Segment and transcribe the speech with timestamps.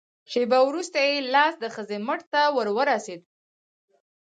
[0.31, 3.21] شېبه وروسته يې لاس د ښځې مټ ته ور ورسېد.